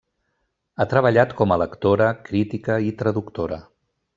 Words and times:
Ha 0.77 0.87
treballat 0.93 1.35
com 1.41 1.53
a 1.55 1.59
lectora, 1.63 2.09
crítica 2.31 2.79
i 2.89 2.91
traductora. 3.03 3.61